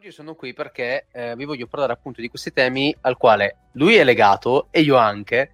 [0.00, 3.96] Oggi sono qui perché eh, vi voglio parlare appunto di questi temi al quale lui
[3.96, 5.52] è legato e io anche,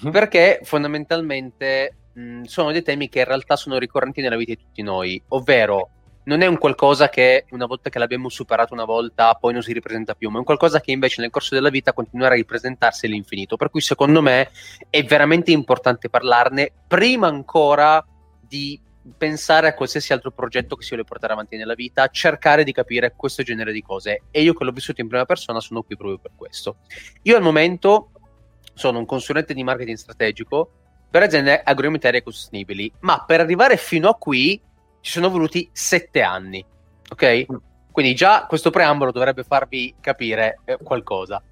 [0.00, 0.12] mm-hmm.
[0.12, 4.82] perché fondamentalmente mh, sono dei temi che in realtà sono ricorrenti nella vita di tutti
[4.82, 5.90] noi, ovvero
[6.26, 9.72] non è un qualcosa che una volta che l'abbiamo superato una volta poi non si
[9.72, 13.06] ripresenta più, ma è un qualcosa che invece nel corso della vita continuerà a ripresentarsi
[13.06, 13.56] all'infinito.
[13.56, 14.50] Per cui secondo me
[14.90, 18.06] è veramente importante parlarne prima ancora
[18.46, 18.80] di
[19.16, 23.14] pensare a qualsiasi altro progetto che si vuole portare avanti nella vita, cercare di capire
[23.16, 24.22] questo genere di cose.
[24.30, 26.78] E io che l'ho vissuto in prima persona sono qui proprio per questo.
[27.22, 28.10] Io al momento
[28.74, 30.72] sono un consulente di marketing strategico
[31.10, 34.60] per aziende agroalimentari ecosostenibili, ma per arrivare fino a qui
[35.00, 36.64] ci sono voluti sette anni,
[37.10, 37.46] ok?
[37.50, 37.56] Mm.
[37.90, 41.42] Quindi già questo preambolo dovrebbe farvi capire eh, qualcosa.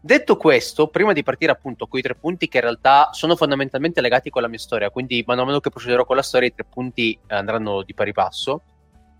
[0.00, 4.00] Detto questo, prima di partire appunto con i tre punti che in realtà sono fondamentalmente
[4.00, 6.64] legati con la mia storia, quindi man mano che procederò con la storia i tre
[6.64, 8.62] punti andranno di pari passo,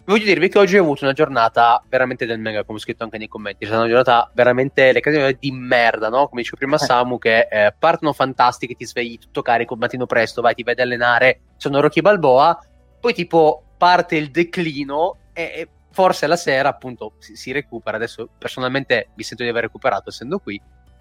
[0.04, 3.18] voglio dirvi che oggi ho avuto una giornata veramente del mega, come ho scritto anche
[3.18, 6.28] nei commenti, è stata una giornata veramente le case di merda, no?
[6.28, 6.78] Come dicevo prima eh.
[6.78, 10.80] Samu, che eh, partono fantastiche, ti svegli tutto carico, mattino presto, vai, ti vai ad
[10.80, 12.58] allenare, sono Rocky Balboa,
[13.00, 17.96] poi tipo parte il declino e, e forse la sera appunto si, si, recupera.
[17.96, 20.60] Adesso personalmente mi sento di aver recuperato essendo qui.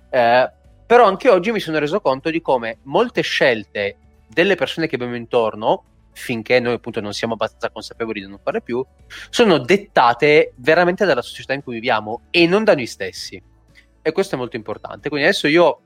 [0.09, 0.51] Eh,
[0.85, 5.15] però anche oggi mi sono reso conto di come molte scelte delle persone che abbiamo
[5.15, 8.83] intorno, finché noi appunto non siamo abbastanza consapevoli di non fare più,
[9.29, 13.41] sono dettate veramente dalla società in cui viviamo e non da noi stessi.
[14.01, 15.09] E questo è molto importante.
[15.09, 15.81] Quindi adesso io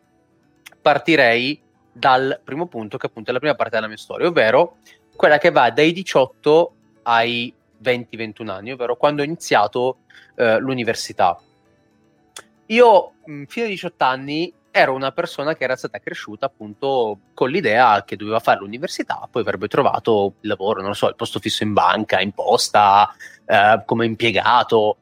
[0.82, 1.62] partirei
[1.92, 4.78] dal primo punto, che appunto è la prima parte della mia storia, ovvero
[5.16, 10.00] quella che va dai 18 ai 20-21 anni, ovvero quando ho iniziato
[10.36, 11.40] eh, l'università.
[12.68, 17.50] Io, mh, fino ai 18 anni, ero una persona che era stata cresciuta appunto con
[17.50, 21.40] l'idea che doveva fare l'università, poi avrebbe trovato il lavoro, non lo so, il posto
[21.40, 23.14] fisso in banca, in posta,
[23.46, 24.98] eh, come impiegato.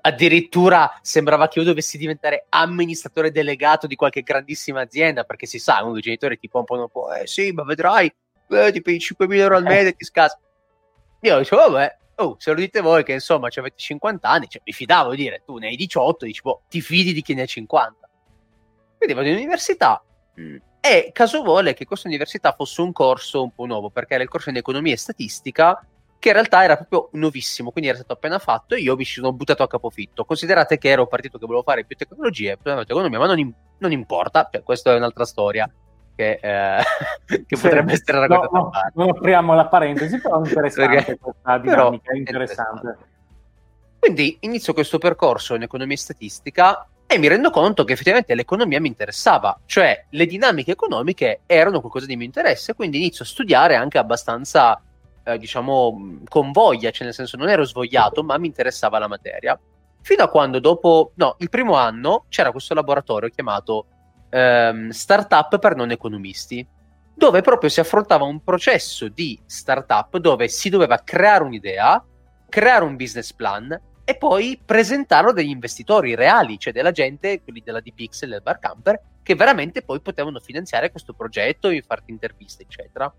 [0.00, 5.82] Addirittura sembrava che io dovessi diventare amministratore delegato di qualche grandissima azienda, perché si sa,
[5.82, 8.12] uno dei genitori ti pompano un po', eh sì, ma vedrai,
[8.48, 10.38] eh, ti paghi 5.000 euro al mese e ti scassa.
[11.20, 14.72] Io dicevo, vabbè, oh, se lo dite voi che insomma avete 50 anni, cioè, mi
[14.72, 17.46] fidavo di dire, tu ne hai 18, dici, boh, ti fidi di chi ne ha
[17.46, 18.08] 50.
[18.98, 20.02] Quindi vado in università
[20.40, 20.56] mm.
[20.80, 24.28] e caso vuole che questa università fosse un corso un po' nuovo, perché era il
[24.28, 25.84] corso in economia e statistica,
[26.18, 29.32] che in realtà era proprio nuovissimo, quindi era stato appena fatto e io mi sono
[29.32, 30.24] buttato a capofitto.
[30.24, 34.48] Considerate che ero partito che volevo fare più tecnologie, più economia, ma non, non importa,
[34.52, 35.68] cioè, questa è un'altra storia
[36.14, 36.82] che, eh,
[37.46, 38.56] che sì, potrebbe essere raccontata.
[38.56, 42.70] No, no, non apriamo la parentesi, però è interessante Perché, questa dinamica, è interessante.
[42.80, 43.10] interessante.
[43.98, 48.80] Quindi inizio questo percorso in economia e statistica e mi rendo conto che effettivamente l'economia
[48.80, 53.76] mi interessava, cioè le dinamiche economiche erano qualcosa di mio interesse, quindi inizio a studiare
[53.76, 54.82] anche abbastanza,
[55.22, 59.60] eh, diciamo, con voglia, cioè nel senso non ero svogliato, ma mi interessava la materia.
[60.00, 63.86] Fino a quando dopo, no, il primo anno c'era questo laboratorio chiamato
[64.32, 66.66] ehm, startup per non economisti,
[67.14, 72.02] dove proprio si affrontava un processo di startup dove si doveva creare un'idea,
[72.48, 77.62] creare un business plan e poi presentarlo a degli investitori reali, cioè della gente, quelli
[77.64, 82.62] della D-Pixel, del Bar Camper, che veramente poi potevano finanziare questo progetto e farti interviste,
[82.62, 83.12] eccetera.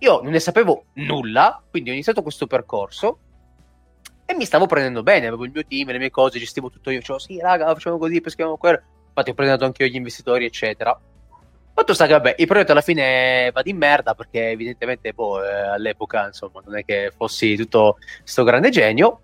[0.00, 3.20] Io non ne sapevo nulla, quindi ho iniziato questo percorso
[4.26, 6.98] e mi stavo prendendo bene, avevo il mio team, le mie cose, gestivo tutto io,
[6.98, 8.82] dicevo sì raga, facciamo così, peschiamo quello
[9.16, 10.98] infatti ho preso anche io gli investitori, eccetera.
[11.72, 15.68] Fatto sta che, vabbè, il progetto alla fine va di merda perché evidentemente, boh, eh,
[15.68, 19.20] all'epoca, insomma, non è che fossi tutto sto grande genio,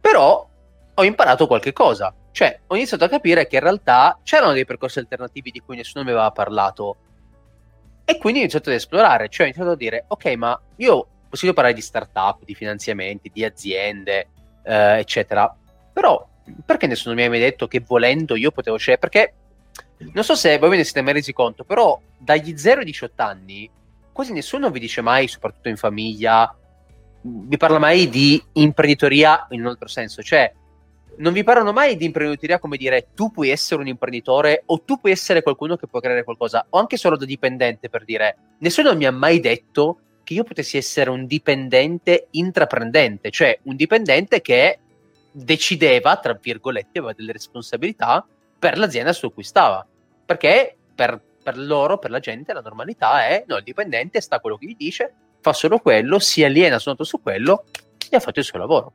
[0.00, 0.46] però
[0.94, 2.14] ho imparato qualche cosa.
[2.30, 6.04] Cioè, ho iniziato a capire che in realtà c'erano dei percorsi alternativi di cui nessuno
[6.04, 6.96] mi aveva parlato.
[8.04, 11.52] E quindi ho iniziato ad esplorare, cioè ho iniziato a dire, ok, ma io posso
[11.52, 14.28] parlare di startup, di finanziamenti, di aziende,
[14.62, 15.54] eh, eccetera,
[15.92, 16.26] però
[16.64, 19.00] perché nessuno mi ha mai detto che volendo io potevo scegliere?
[19.00, 19.34] Perché
[20.12, 23.22] non so se voi ve ne siete mai resi conto, però dagli 0 ai 18
[23.22, 23.70] anni
[24.12, 26.54] quasi nessuno vi dice mai, soprattutto in famiglia,
[27.20, 30.50] vi parla mai di imprenditoria in un altro senso, cioè
[31.18, 35.00] non vi parlano mai di imprenditoria come dire tu puoi essere un imprenditore o tu
[35.00, 38.94] puoi essere qualcuno che può creare qualcosa, o anche solo da dipendente per dire nessuno
[38.94, 44.78] mi ha mai detto che io potessi essere un dipendente intraprendente, cioè un dipendente che
[45.36, 48.26] decideva, tra virgolette, aveva delle responsabilità
[48.58, 49.86] per l'azienda su cui stava.
[50.24, 54.56] Perché per, per loro, per la gente, la normalità è no, il dipendente sta quello
[54.56, 57.64] che gli dice, fa solo quello, si aliena soltanto su quello
[58.10, 58.92] e ha fatto il suo lavoro.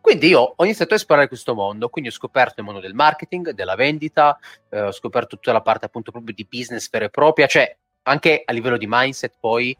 [0.00, 3.50] Quindi io ho iniziato a esplorare questo mondo, quindi ho scoperto il mondo del marketing,
[3.50, 4.36] della vendita,
[4.68, 8.42] eh, ho scoperto tutta la parte appunto proprio di business vera e propria, cioè anche
[8.44, 9.76] a livello di mindset poi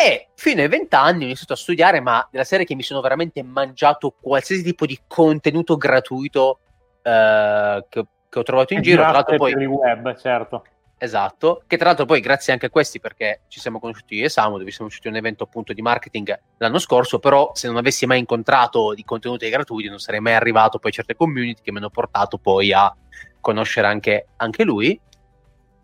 [0.00, 3.42] E fino ai vent'anni ho iniziato a studiare, ma della serie che mi sono veramente
[3.42, 6.60] mangiato qualsiasi tipo di contenuto gratuito
[7.02, 9.02] eh, che, che, ho trovato in giro.
[9.02, 9.52] Tra l'altro poi...
[9.52, 10.64] per il web, certo.
[10.96, 14.28] Esatto, che tra l'altro poi grazie anche a questi perché ci siamo conosciuti io e
[14.30, 18.04] Samu, dove siamo usciti un evento appunto di marketing l'anno scorso, però se non avessi
[18.04, 21.78] mai incontrato i contenuti gratuiti non sarei mai arrivato poi a certe community che mi
[21.78, 22.94] hanno portato poi a
[23.40, 24.98] conoscere anche, anche lui.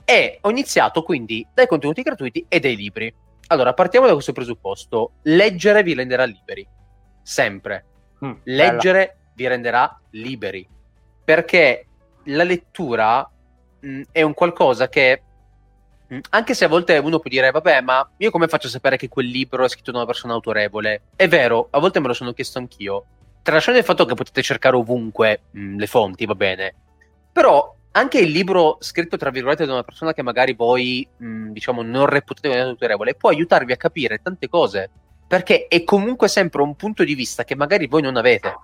[0.04, 3.14] E ho iniziato quindi dai contenuti gratuiti e dai libri.
[3.48, 5.12] Allora, partiamo da questo presupposto.
[5.22, 6.66] Leggere vi renderà liberi.
[7.22, 7.84] Sempre.
[8.24, 9.32] Mm, Leggere bella.
[9.34, 10.68] vi renderà liberi.
[11.24, 11.86] Perché
[12.24, 13.28] la lettura
[13.80, 15.22] mh, mm, è un qualcosa che,
[16.12, 18.96] mm, anche se a volte uno può dire, vabbè, ma io come faccio a sapere
[18.96, 21.02] che quel libro è scritto da una persona autorevole?
[21.14, 23.04] È vero, a volte me lo sono chiesto anch'io.
[23.42, 26.74] Tralasciando il fatto che potete cercare ovunque mh, le fonti, va bene.
[27.30, 31.82] Però anche il libro scritto tra virgolette da una persona che magari voi mh, diciamo
[31.82, 34.90] non reputate autorevole può aiutarvi a capire tante cose
[35.26, 38.54] perché è comunque sempre un punto di vista che magari voi non avete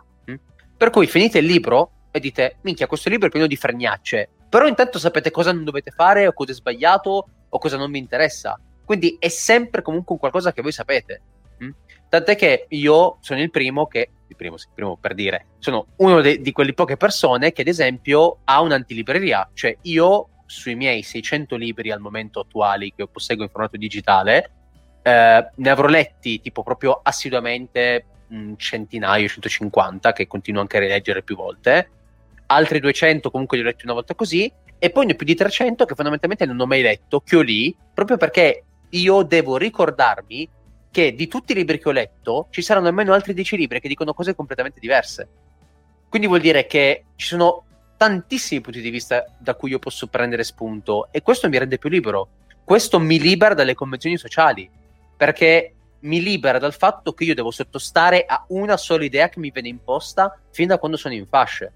[0.76, 4.66] per cui finite il libro e dite minchia questo libro è pieno di fregnacce però
[4.66, 8.60] intanto sapete cosa non dovete fare o cosa è sbagliato o cosa non vi interessa.
[8.84, 11.22] Quindi è sempre comunque un qualcosa che voi sapete.
[12.10, 16.40] Tant'è che io sono il primo che, primo, il primo per dire, sono uno de-
[16.40, 19.50] di quelle poche persone che ad esempio ha un'antilibreria.
[19.54, 24.50] Cioè io sui miei 600 libri al momento attuali che posseggo in formato digitale,
[25.02, 31.22] eh, ne avrò letti tipo proprio assiduamente un centinaio, 150, che continuo anche a rileggere
[31.22, 31.88] più volte
[32.54, 35.34] altri 200 comunque li ho letti una volta così, e poi ne ho più di
[35.34, 40.48] 300 che fondamentalmente non ho mai letto, che ho lì, proprio perché io devo ricordarmi
[40.92, 43.88] che di tutti i libri che ho letto ci saranno almeno altri 10 libri che
[43.88, 45.28] dicono cose completamente diverse.
[46.08, 47.64] Quindi vuol dire che ci sono
[47.96, 51.88] tantissimi punti di vista da cui io posso prendere spunto e questo mi rende più
[51.88, 52.28] libero.
[52.62, 54.70] Questo mi libera dalle convenzioni sociali,
[55.16, 59.50] perché mi libera dal fatto che io devo sottostare a una sola idea che mi
[59.50, 61.72] viene imposta fin da quando sono in fasce.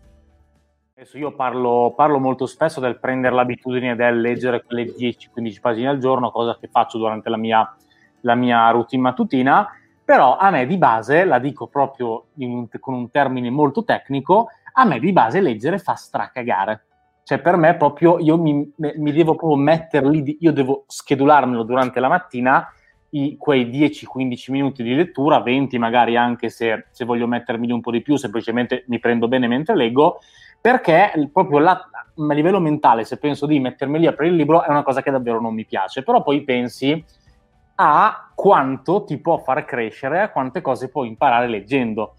[0.94, 5.98] Adesso io parlo, parlo, molto spesso del prendere l'abitudine del leggere quelle 10-15 pagine al
[5.98, 7.76] giorno, cosa che faccio durante la mia,
[8.26, 9.66] la mia, routine mattutina,
[10.04, 14.84] però a me di base, la dico proprio un, con un termine molto tecnico, a
[14.84, 16.82] me di base leggere fa stracagare.
[17.22, 22.08] Cioè per me proprio io mi, mi devo proprio metterli, io devo schedularmelo durante la
[22.08, 22.68] mattina,
[23.10, 27.90] i, quei 10-15 minuti di lettura, 20 magari anche se, se voglio mettermi un po'
[27.90, 30.20] di più, semplicemente mi prendo bene mentre leggo,
[30.60, 34.62] perché proprio la, a livello mentale, se penso di mettermi lì a aprire il libro,
[34.62, 36.04] è una cosa che davvero non mi piace.
[36.04, 37.04] Però poi pensi
[37.76, 42.14] a quanto ti può far crescere, a quante cose puoi imparare leggendo.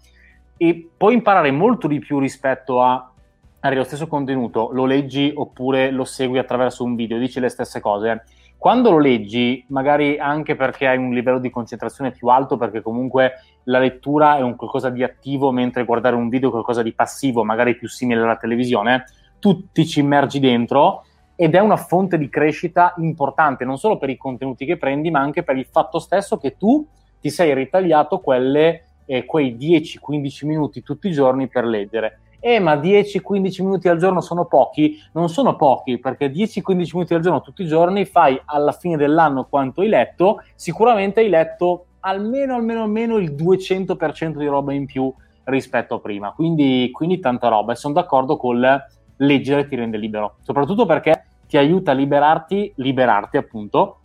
[0.56, 3.12] E puoi imparare molto di più rispetto a
[3.60, 8.24] lo stesso contenuto, lo leggi oppure lo segui attraverso un video, dici le stesse cose.
[8.56, 13.34] Quando lo leggi, magari anche perché hai un livello di concentrazione più alto, perché comunque
[13.64, 17.44] la lettura è un qualcosa di attivo, mentre guardare un video è qualcosa di passivo,
[17.44, 19.04] magari più simile alla televisione,
[19.38, 21.04] tu ti ci immergi dentro
[21.40, 25.20] ed è una fonte di crescita importante, non solo per i contenuti che prendi, ma
[25.20, 26.84] anche per il fatto stesso che tu
[27.20, 32.22] ti sei ritagliato quelle, eh, quei 10-15 minuti tutti i giorni per leggere.
[32.40, 34.96] Eh ma 10-15 minuti al giorno sono pochi?
[35.12, 39.44] Non sono pochi perché 10-15 minuti al giorno tutti i giorni fai alla fine dell'anno
[39.44, 45.14] quanto hai letto, sicuramente hai letto almeno, almeno, almeno il 200% di roba in più
[45.44, 48.86] rispetto a prima, quindi, quindi tanta roba e sono d'accordo col
[49.18, 51.17] leggere ti rende libero, soprattutto perché
[51.48, 54.00] ti aiuta a liberarti, liberarti appunto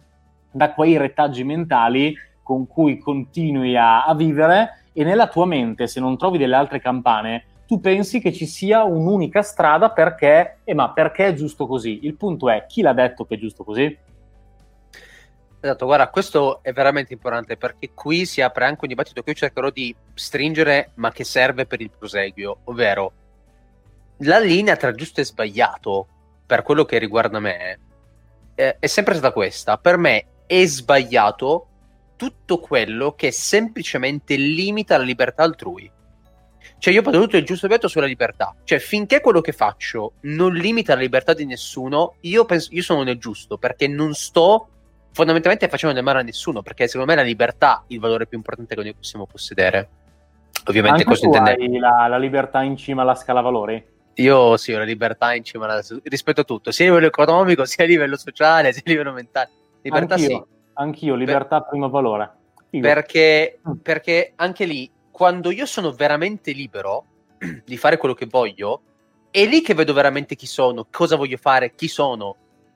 [0.49, 5.99] da quei retaggi mentali con cui continui a, a vivere e nella tua mente se
[5.99, 10.91] non trovi delle altre campane tu pensi che ci sia un'unica strada perché, eh, ma
[10.91, 11.99] perché è giusto così?
[12.03, 13.97] Il punto è, chi l'ha detto che è giusto così?
[15.59, 19.35] Esatto, guarda, questo è veramente importante perché qui si apre anche un dibattito che io
[19.35, 23.11] cercherò di stringere, ma che serve per il proseguio, ovvero
[24.17, 26.07] la linea tra giusto e sbagliato,
[26.45, 27.79] per quello che riguarda me,
[28.55, 29.77] eh, è sempre stata questa.
[29.77, 31.67] Per me è sbagliato
[32.15, 35.91] tutto quello che semplicemente limita la libertà altrui.
[36.77, 38.53] Cioè, io ho tutto il giusto vetto sulla libertà.
[38.63, 43.03] Cioè, finché quello che faccio non limita la libertà di nessuno, io, penso, io sono
[43.03, 44.67] nel giusto, perché non sto
[45.13, 48.37] fondamentalmente facendo del male a nessuno, perché secondo me la libertà è il valore più
[48.37, 49.89] importante che noi possiamo possedere.
[50.65, 51.79] Ovviamente Anche questo intende...
[51.79, 53.91] La, la libertà in cima alla scala valori?
[54.15, 55.81] Io sì, ho la libertà in cima alla...
[56.03, 59.49] rispetto a tutto, sia a livello economico, sia a livello sociale, sia a livello mentale.
[59.81, 60.43] Libertà anch'io, sì.
[60.73, 61.69] Anch'io, libertà per...
[61.69, 62.31] primo valore.
[62.69, 63.73] Perché, mm.
[63.81, 67.05] perché anche lì quando io sono veramente libero
[67.65, 68.81] di fare quello che voglio,
[69.29, 72.35] è lì che vedo veramente chi sono, cosa voglio fare, chi sono,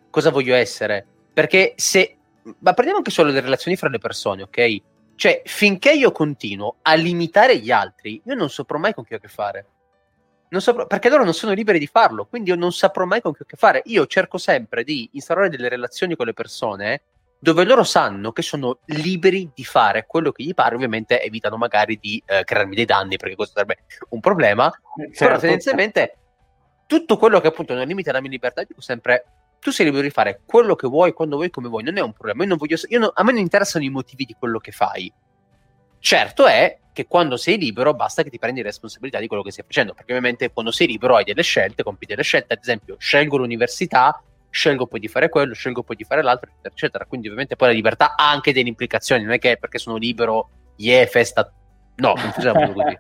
[0.10, 1.06] cosa voglio essere.
[1.34, 2.17] Perché se
[2.60, 4.82] ma prendiamo anche solo le relazioni fra le persone, ok?
[5.15, 9.17] Cioè, finché io continuo a limitare gli altri, io non saprò mai con chi ho
[9.17, 9.65] a che fare.
[10.50, 13.58] Saprò, perché loro non sono liberi di farlo, quindi io non saprò mai con che
[13.58, 13.82] fare.
[13.86, 17.01] Io cerco sempre di instaurare delle relazioni con le persone
[17.39, 22.00] dove loro sanno che sono liberi di fare quello che gli pare, ovviamente evitano magari
[22.01, 25.25] di eh, crearmi dei danni, perché questo sarebbe un problema, certo.
[25.25, 26.18] però tendenzialmente
[26.88, 29.25] tutto quello che appunto non limita la mia libertà, dico sempre,
[29.60, 32.13] tu sei libero di fare quello che vuoi, quando vuoi, come vuoi, non è un
[32.13, 34.72] problema, io non voglio, io non, a me non interessano i motivi di quello che
[34.72, 35.13] fai.
[36.00, 39.63] Certo è che quando sei libero basta che ti prendi responsabilità di quello che stai
[39.63, 43.38] facendo, perché ovviamente quando sei libero hai delle scelte, compi delle scelte, ad esempio scelgo
[43.38, 47.06] l'università, scelgo poi di fare quello, scelgo poi di fare l'altro, eccetera, eccetera.
[47.06, 50.50] Quindi ovviamente poi la libertà ha anche delle implicazioni, non è che perché sono libero,
[50.77, 51.54] yeah, festa...
[51.98, 52.98] No, non funziona così.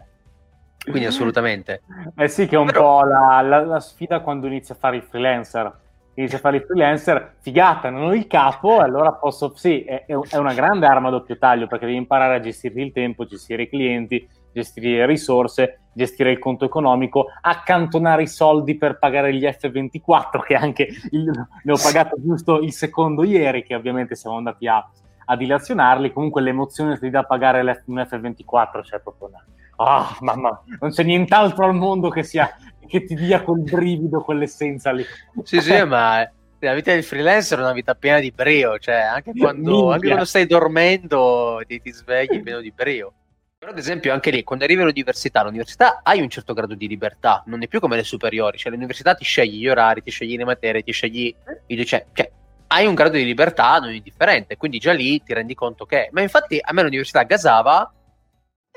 [0.83, 1.81] Quindi assolutamente.
[2.15, 2.99] Eh sì, che è un Però...
[2.99, 5.75] po' la, la, la, sfida quando inizi a fare il freelancer.
[6.17, 9.53] Inizi a fare il freelancer, figata, non ho il capo, allora posso...
[9.55, 12.91] Sì, è, è una grande arma a doppio taglio perché devi imparare a gestire il
[12.91, 18.97] tempo, gestire i clienti, gestire le risorse, gestire il conto economico, accantonare i soldi per
[18.97, 21.31] pagare gli F24, che anche il,
[21.63, 24.83] ne ho pagato giusto il secondo ieri, che ovviamente siamo andati a,
[25.25, 26.13] a dilazionarli.
[26.13, 29.45] Comunque l'emozione ti dà pagare un F24, cioè proprio una...
[29.77, 32.55] Ah, mamma, non c'è nient'altro al mondo che, sia,
[32.87, 35.05] che ti dia quel brivido, quell'essenza lì.
[35.43, 36.27] Sì, sì, ma
[36.59, 40.25] la vita del freelancer è una vita piena di brio, cioè anche quando, anche quando
[40.25, 43.13] stai dormendo ti, ti svegli pieno di brio.
[43.59, 47.43] Però, ad esempio, anche lì, quando arrivi all'università, all'università hai un certo grado di libertà,
[47.47, 50.45] non è più come le superiori, cioè all'università ti scegli gli orari, ti scegli le
[50.45, 51.35] materie, ti scegli
[51.67, 52.31] i docenti, cioè
[52.67, 56.09] hai un grado di libertà non indifferente, quindi già lì ti rendi conto che...
[56.11, 57.91] Ma infatti a me l'università gasava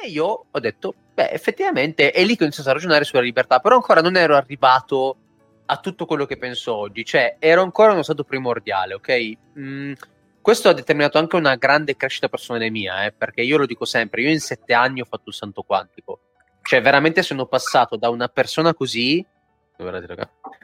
[0.03, 3.59] e io ho detto, beh, effettivamente è lì che ho iniziato a ragionare sulla libertà,
[3.59, 5.17] però ancora non ero arrivato
[5.67, 9.33] a tutto quello che penso oggi, cioè ero ancora in uno stato primordiale, ok?
[9.59, 9.93] Mm,
[10.41, 14.23] questo ha determinato anche una grande crescita personale mia, eh, perché io lo dico sempre,
[14.23, 16.21] io in sette anni ho fatto il santo quantico.
[16.63, 19.25] Cioè, veramente sono passato da una persona così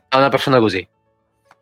[0.09, 0.87] a una persona così.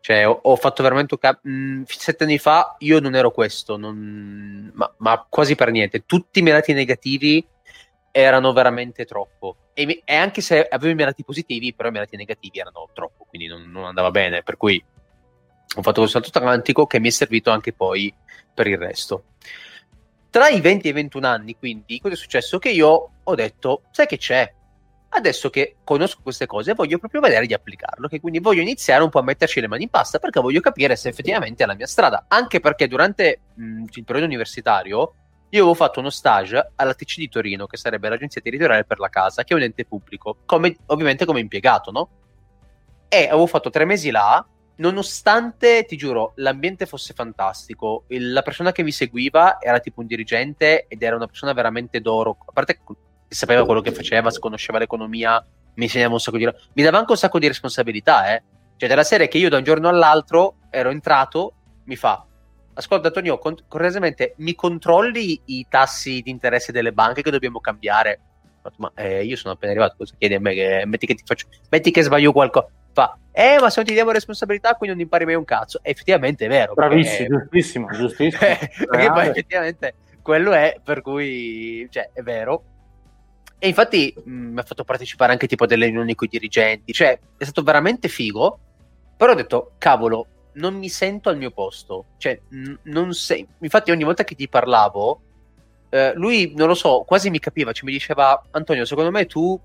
[0.01, 1.17] Cioè, ho, ho fatto veramente...
[1.43, 6.05] Mh, mm, sette anni fa io non ero questo, non, ma, ma, quasi per niente.
[6.05, 7.47] Tutti i miei lati negativi
[8.17, 9.57] erano veramente troppo.
[9.75, 12.89] E, e, anche se avevo i miei lati positivi, però i miei lati negativi erano
[12.93, 14.45] troppo, quindi non, non andava bene.
[14.45, 14.83] Per cui
[15.77, 18.15] ho fatto questo salto atlantico che mi è servito anche poi
[18.55, 19.25] per il resto.
[20.31, 22.61] Tra i 20 e i 21 anni, quindi, cosa è successo?
[22.61, 24.53] Che io ho detto, sai che c'è?
[25.09, 29.11] Adesso che conosco queste cose, voglio proprio vedere di applicarlo, che quindi voglio iniziare un
[29.11, 31.89] po' a metterci le mani in pasta perché voglio capire se effettivamente è la mia
[31.89, 32.27] strada.
[32.29, 35.15] Anche perché durante mh, il periodo universitario
[35.57, 39.09] io avevo fatto uno stage alla TC di Torino, che sarebbe l'agenzia territoriale per la
[39.09, 42.09] casa, che è un ente pubblico, come, ovviamente come impiegato, no?
[43.09, 44.45] E avevo fatto tre mesi là
[44.77, 50.09] nonostante, ti giuro, l'ambiente fosse fantastico, il, la persona che mi seguiva era tipo un
[50.09, 52.95] dirigente ed era una persona veramente d'oro, a parte che
[53.29, 55.45] sapeva quello che faceva, conosceva l'economia,
[55.75, 56.49] mi insegnava un sacco di...
[56.73, 58.43] mi dava anche un sacco di responsabilità, eh.
[58.77, 61.53] Cioè, della serie che io da un giorno all'altro ero entrato,
[61.85, 62.27] mi fa,
[62.75, 68.21] ascolta Antonio, con- correttamente mi controlli i tassi di interesse delle banche che dobbiamo cambiare?
[68.77, 70.55] Ma eh, io sono appena arrivato, cosa chiedi a me?
[70.55, 73.93] Che, metti che ti faccio, metti che sbaglio qualcosa fa, eh, ma se non ti
[73.93, 75.81] diamo responsabilità, quindi non impari mai un cazzo.
[75.83, 76.73] E effettivamente è vero.
[76.73, 77.49] Bravissimo, perché...
[77.51, 78.41] giustissimo, giustissimo.
[78.89, 82.63] perché poi effettivamente quello è per cui, cioè, è vero.
[83.59, 87.19] E infatti mh, mi ha fatto partecipare anche tipo delle riunioni con i dirigenti, cioè
[87.37, 88.59] è stato veramente figo.
[89.17, 92.07] Però ho detto, cavolo, non mi sento al mio posto.
[92.19, 93.47] Cioè, n- non sei.
[93.61, 95.21] Infatti, ogni volta che ti parlavo,
[95.95, 99.59] eh, lui non lo so, quasi mi capiva, cioè mi diceva, Antonio, secondo me tu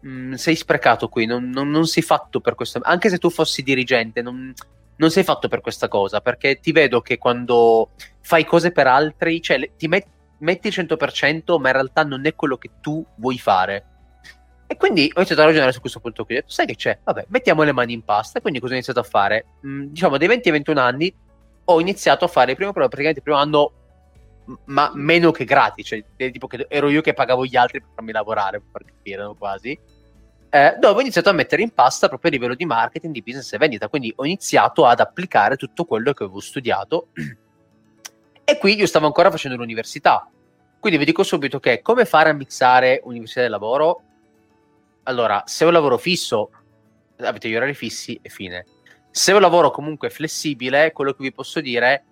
[0.00, 3.30] mh, mm, sei sprecato qui, non, non, non, sei fatto per questo, anche se tu
[3.30, 4.52] fossi dirigente, non,
[4.96, 9.42] non, sei fatto per questa cosa, perché ti vedo che quando fai cose per altri,
[9.42, 10.06] cioè ti met,
[10.38, 13.86] metti il 100%, ma in realtà non è quello che tu vuoi fare.
[14.72, 16.36] E quindi ho iniziato a ragionare su questo punto qui.
[16.36, 16.98] Ho detto, sai che c'è?
[17.04, 18.40] Vabbè, mettiamo le mani in pasta.
[18.40, 19.44] Quindi cosa ho iniziato a fare?
[19.66, 21.14] Mm, diciamo, dai 20 ai 21 anni
[21.64, 23.72] ho iniziato a fare il primo, praticamente il primo anno
[24.64, 28.12] ma meno che gratis, cioè tipo che ero io che pagavo gli altri per farmi
[28.12, 29.78] lavorare, per capire quasi.
[30.48, 33.52] Eh, dove ho iniziato a mettere in pasta proprio a livello di marketing, di business
[33.52, 33.88] e vendita.
[33.88, 37.08] Quindi ho iniziato ad applicare tutto quello che avevo studiato.
[38.42, 40.26] e qui io stavo ancora facendo l'università.
[40.80, 44.02] Quindi vi dico subito che come fare a mixare università e lavoro?
[45.04, 46.50] Allora, se ho un lavoro fisso,
[47.18, 48.66] avete gli orari fissi e fine.
[49.10, 52.04] Se ho un lavoro comunque flessibile, quello che vi posso dire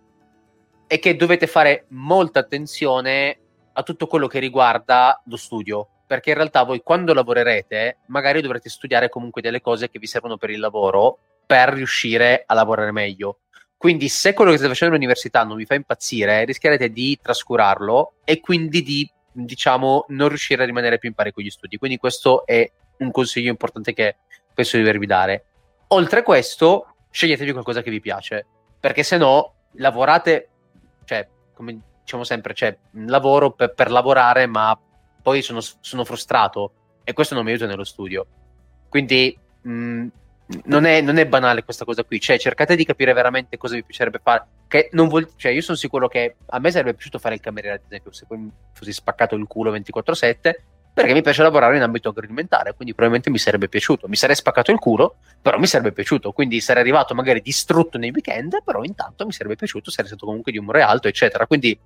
[0.87, 3.39] è che dovete fare molta attenzione
[3.73, 8.69] a tutto quello che riguarda lo studio, perché in realtà voi quando lavorerete magari dovrete
[8.69, 13.39] studiare comunque delle cose che vi servono per il lavoro per riuscire a lavorare meglio.
[13.77, 18.41] Quindi se quello che state facendo all'università non vi fa impazzire, rischierete di trascurarlo e
[18.41, 19.11] quindi di,
[19.45, 21.77] diciamo, non riuscire a rimanere più in pari con gli studi.
[21.77, 24.17] Quindi questo è un consiglio importante che
[24.55, 25.45] penso di dovervi dare.
[25.89, 28.47] Oltre a questo, sceglietevi qualcosa che vi piace,
[28.79, 30.49] perché se no lavorate,
[31.05, 34.79] cioè, come diciamo sempre, cioè, lavoro per, per lavorare, ma
[35.23, 36.73] poi sono, sono, frustrato
[37.05, 38.27] e questo non mi aiuta nello studio.
[38.89, 40.07] Quindi mh,
[40.65, 43.85] non, è, non, è, banale questa cosa qui, cioè cercate di capire veramente cosa vi
[43.85, 44.47] piacerebbe fare.
[44.93, 48.13] Vuol, cioè, io sono sicuro che a me sarebbe piaciuto fare il cameriere, ad esempio,
[48.13, 50.53] se poi mi fossi spaccato il culo 24-7,
[50.93, 54.09] perché mi piace lavorare in ambito agroalimentare, quindi probabilmente mi sarebbe piaciuto.
[54.09, 58.11] Mi sarei spaccato il culo, però mi sarebbe piaciuto, quindi sarei arrivato magari distrutto nei
[58.11, 61.47] weekend, però intanto mi sarebbe piaciuto, sarei stato comunque di umore alto, eccetera.
[61.47, 61.79] Quindi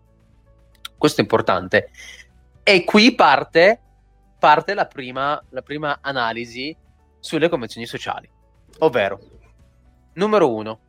[0.96, 1.90] questo è importante.
[2.62, 3.80] E qui parte,
[4.38, 6.74] parte la, prima, la prima analisi
[7.20, 8.28] sulle convenzioni sociali,
[8.78, 9.20] ovvero,
[10.14, 10.80] numero uno,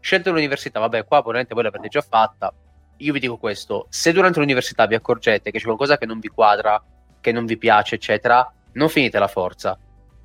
[0.00, 2.52] scelta l'università, vabbè qua probabilmente voi l'avete già fatta,
[2.98, 6.28] io vi dico questo, se durante l'università vi accorgete che c'è qualcosa che non vi
[6.28, 6.82] quadra,
[7.20, 9.78] che non vi piace, eccetera, non finite la forza.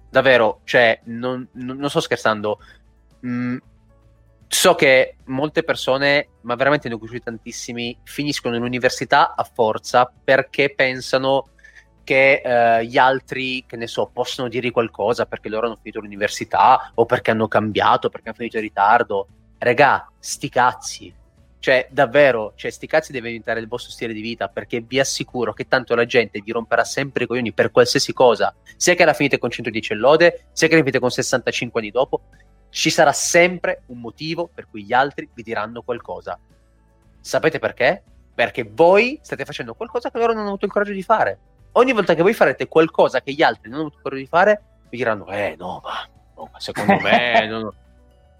[0.09, 2.59] Davvero, cioè, non, non, non sto scherzando.
[3.25, 3.57] Mm,
[4.47, 10.73] so che molte persone, ma veramente ne ho conosciuti tantissimi, finiscono l'università a forza perché
[10.75, 11.49] pensano
[12.03, 16.91] che eh, gli altri, che ne so, possono dirgli qualcosa perché loro hanno finito l'università
[16.95, 19.27] o perché hanno cambiato, perché hanno finito in ritardo.
[19.57, 21.13] Regà, sti cazzi
[21.63, 25.53] cioè, davvero, cioè, sti cazzi deve diventare il vostro stile di vita perché vi assicuro
[25.53, 29.13] che tanto la gente vi romperà sempre i coglioni per qualsiasi cosa, sia che la
[29.13, 32.23] finite con 110 lode, sia che la finite con 65 anni dopo,
[32.69, 36.37] ci sarà sempre un motivo per cui gli altri vi diranno qualcosa.
[37.21, 38.03] Sapete perché?
[38.35, 41.39] Perché voi state facendo qualcosa che loro non hanno avuto il coraggio di fare.
[41.73, 44.61] Ogni volta che voi farete qualcosa che gli altri non hanno avuto coraggio di fare,
[44.89, 47.47] vi diranno, eh no, ma, no, ma secondo me...
[47.49, 47.71] non...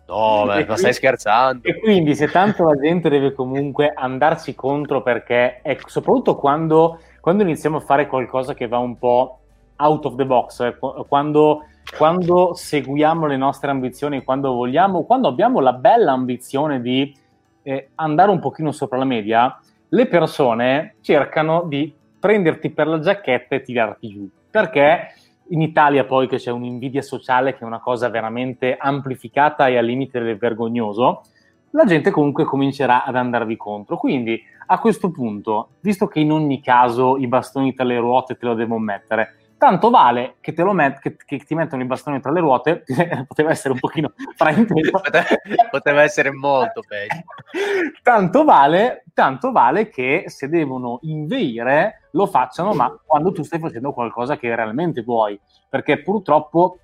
[0.06, 1.68] No, ma quindi, stai scherzando.
[1.68, 7.44] E quindi se tanto la gente deve comunque andarci contro perché, ecco, soprattutto quando, quando
[7.44, 9.40] iniziamo a fare qualcosa che va un po'
[9.78, 11.66] out of the box, eh, quando,
[11.98, 17.16] quando seguiamo le nostre ambizioni, quando vogliamo, quando abbiamo la bella ambizione di
[17.64, 23.56] eh, andare un pochino sopra la media, le persone cercano di prenderti per la giacchetta
[23.56, 24.30] e tirarti giù.
[24.50, 25.08] Perché
[25.50, 29.84] in Italia poi che c'è un'invidia sociale che è una cosa veramente amplificata e al
[29.84, 31.24] limite del vergognoso,
[31.72, 33.98] la gente comunque comincerà ad andarvi contro.
[33.98, 38.46] Quindi a questo punto, visto che in ogni caso i bastoni tra le ruote te
[38.46, 42.20] lo devo mettere, tanto vale che, te lo met- che, che ti mettono i bastoni
[42.20, 42.84] tra le ruote,
[43.26, 45.00] poteva essere un pochino frainteso.
[45.72, 47.24] poteva essere molto peggio.
[48.04, 53.94] tanto, vale, tanto vale che se devono inveire lo facciano, ma quando tu stai facendo
[53.94, 56.80] qualcosa che realmente vuoi, perché purtroppo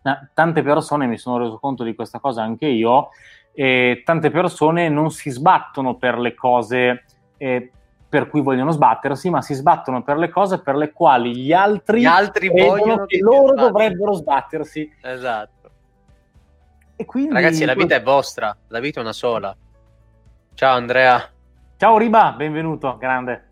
[0.00, 3.08] eh, tante persone, mi sono reso conto di questa cosa anche io,
[3.52, 7.06] eh, tante persone non si sbattono per le cose
[7.38, 7.72] eh,
[8.10, 12.00] per cui vogliono sbattersi, ma si sbattono per le cose per le quali gli altri,
[12.00, 14.96] gli altri vogliono che loro dovrebbero sbattersi.
[15.00, 15.70] Esatto.
[16.96, 19.56] E quindi Ragazzi, la vita è vostra, la vita è una sola.
[20.54, 21.30] Ciao Andrea.
[21.76, 23.48] Ciao Riba, benvenuto, grande.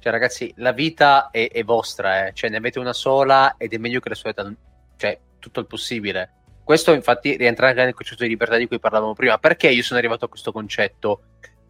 [0.00, 2.32] Cioè, ragazzi, la vita è, è vostra, eh.
[2.34, 4.52] cioè ne avete una sola ed è meglio che la sua vita,
[4.96, 6.30] cioè tutto il possibile.
[6.64, 9.38] Questo infatti rientra anche nel concetto di libertà di cui parlavamo prima.
[9.38, 11.20] Perché io sono arrivato a questo concetto?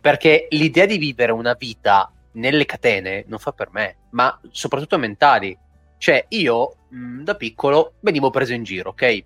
[0.03, 5.57] Perché l'idea di vivere una vita nelle catene non fa per me, ma soprattutto mentali.
[5.97, 9.25] Cioè, io mh, mm, da piccolo venivo preso in giro, ok?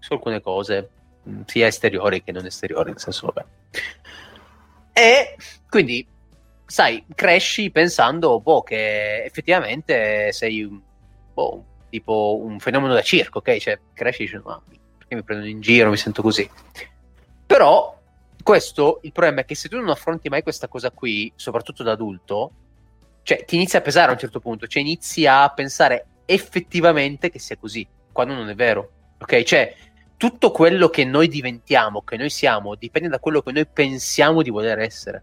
[0.00, 0.90] Su alcune cose,
[1.22, 3.46] mh, mm, sia esteriori che non esteriori, nel senso, vabbè.
[4.92, 5.36] E
[5.68, 6.04] quindi,
[6.66, 10.68] sai, cresci pensando, boh, che effettivamente sei,
[11.32, 13.56] boh, tipo un fenomeno da circo, ok?
[13.58, 14.60] Cioè, cresci dicendo, ah,
[14.98, 16.50] perché mi prendono in giro, mi sento così.
[17.46, 17.97] Però
[18.48, 21.92] questo, il problema è che se tu non affronti mai questa cosa qui, soprattutto da
[21.92, 22.52] adulto,
[23.22, 27.38] cioè ti inizia a pesare a un certo punto, cioè inizi a pensare effettivamente che
[27.38, 28.90] sia così, quando non è vero.
[29.18, 29.42] Ok?
[29.42, 29.76] Cioè,
[30.16, 34.48] tutto quello che noi diventiamo, che noi siamo, dipende da quello che noi pensiamo di
[34.48, 35.22] voler essere.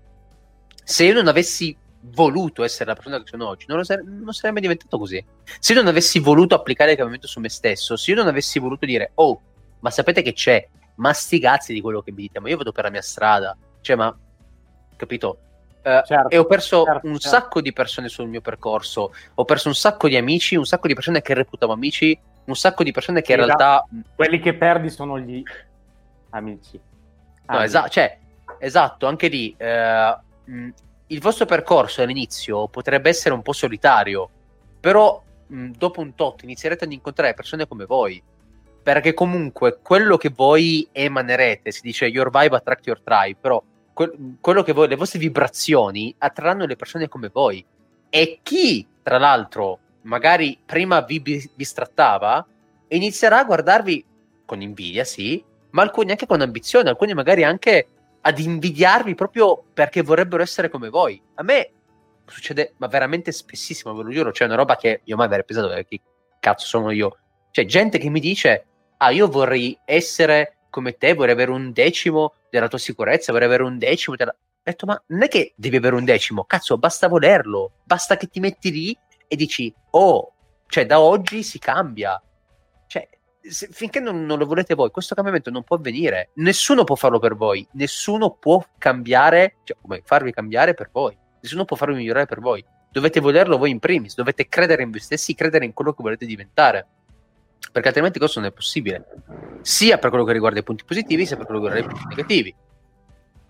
[0.83, 4.61] Se io non avessi voluto essere la persona che sono oggi, non, sare- non sarei
[4.61, 5.25] diventato così.
[5.57, 8.59] Se io non avessi voluto applicare il cambiamento su me stesso, se io non avessi
[8.59, 9.41] voluto dire, oh,
[9.79, 10.69] ma sapete che c'è?
[10.95, 13.55] Ma sti cazzi di quello che mi dite, ma io vado per la mia strada,
[13.81, 14.15] cioè, ma
[14.95, 15.39] capito?
[15.83, 17.27] Uh, certo, e ho perso certo, un certo.
[17.27, 20.95] sacco di persone sul mio percorso, ho perso un sacco di amici, un sacco di
[20.95, 23.85] persone che reputavo amici, un sacco di persone che in realtà...
[24.15, 25.43] Quelli che perdi sono gli
[26.31, 26.79] amici.
[27.47, 28.17] No, esa- cioè,
[28.57, 30.73] esatto, anche lì uh,
[31.07, 34.29] il vostro percorso all'inizio potrebbe essere un po' solitario,
[34.79, 38.21] però mh, dopo un tot inizierete ad incontrare persone come voi
[38.85, 43.59] perché comunque quello che voi emanerete, si dice your vibe attract your tribe, però
[43.91, 47.65] que- quello che voi, le vostre vibrazioni attrarranno le persone come voi.
[48.11, 52.45] E chi, tra l'altro, magari prima vi bistrattava,
[52.89, 54.05] inizierà a guardarvi
[54.45, 57.87] con invidia, sì, ma alcuni anche con ambizione, alcuni magari anche
[58.21, 61.19] ad invidiarvi proprio perché vorrebbero essere come voi.
[61.33, 61.71] A me
[62.27, 65.73] succede, ma veramente spessissimo, ve lo giuro, c'è una roba che io mai avrei pensato,
[65.73, 65.99] eh, chi
[66.39, 67.17] cazzo sono io?
[67.49, 68.65] C'è gente che mi dice,
[69.05, 73.63] ah, io vorrei essere come te, vorrei avere un decimo della tua sicurezza, vorrei avere
[73.63, 74.31] un decimo della...
[74.31, 78.27] Ho detto, ma non è che devi avere un decimo, cazzo, basta volerlo, basta che
[78.27, 80.33] ti metti lì e dici, oh,
[80.67, 82.21] cioè da oggi si cambia.
[82.87, 83.07] Cioè,
[83.41, 86.31] se, finché non, non, lo volete voi, questo cambiamento non può avvenire.
[86.35, 91.63] Nessuno può farlo per voi, nessuno può cambiare, cioè, come farvi cambiare per voi, nessuno
[91.63, 92.65] può farvi migliorare per voi.
[92.91, 96.25] Dovete volerlo voi in primis, dovete credere in voi stessi, credere in quello che volete
[96.25, 96.87] diventare.
[97.71, 99.05] Perché altrimenti questo non è possibile,
[99.61, 102.15] sia per quello che riguarda i punti positivi, sia per quello che riguarda i punti
[102.15, 102.55] negativi.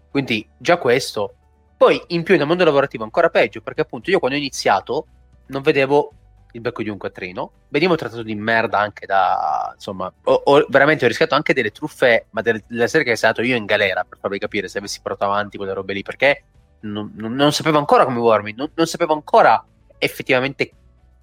[0.10, 1.36] Quindi già questo.
[1.78, 5.08] Poi in più nel mondo lavorativo ancora peggio, perché appunto io quando ho iniziato
[5.48, 6.12] non vedevo
[6.54, 11.04] il becco di un quattrino, venivo trattato di merda anche da, insomma, ho, ho veramente
[11.04, 14.06] ho rischiato anche delle truffe, ma delle, delle serie che sono stato io in galera,
[14.08, 16.44] per farvi capire se avessi portato avanti quelle robe lì, perché
[16.82, 19.64] non, non, non sapevo ancora come muovermi, non, non sapevo ancora
[19.98, 20.72] effettivamente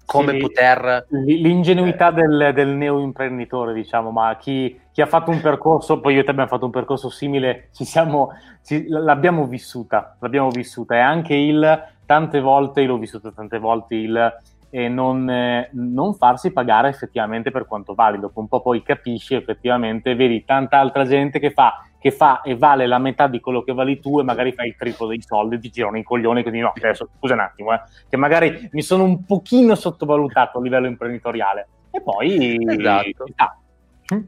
[0.05, 1.05] come sì, poter...
[1.09, 6.23] L'ingenuità del, del neo-imprenditore, diciamo, ma chi, chi, ha fatto un percorso, poi io e
[6.23, 8.31] te abbiamo fatto un percorso simile, ci siamo,
[8.63, 10.95] ci, l'abbiamo vissuta, l'abbiamo vissuta.
[10.95, 14.33] E anche il, tante volte, l'ho vissuto tante volte, il
[14.75, 19.35] eh, non, eh, non, farsi pagare effettivamente per quanto vale, dopo un po' poi capisci
[19.35, 23.63] effettivamente, vedi tanta altra gente che fa che fa e vale la metà di quello
[23.63, 26.41] che vali tu e magari fai il triplo dei soldi, ti girano i coglioni e
[26.41, 30.61] quindi no, adesso scusa un attimo, eh, che magari mi sono un pochino sottovalutato a
[30.61, 31.67] livello imprenditoriale.
[31.91, 32.57] E poi...
[32.67, 33.25] Esatto.
[33.35, 33.57] Ah.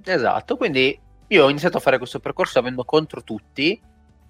[0.05, 3.81] esatto, quindi io ho iniziato a fare questo percorso avendo contro tutti,